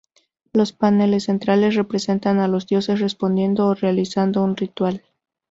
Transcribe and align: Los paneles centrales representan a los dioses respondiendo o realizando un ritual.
Los 0.51 0.73
paneles 0.73 1.25
centrales 1.25 1.75
representan 1.75 2.39
a 2.39 2.47
los 2.47 2.65
dioses 2.65 2.99
respondiendo 3.01 3.67
o 3.67 3.75
realizando 3.75 4.43
un 4.43 4.57
ritual. 4.57 5.03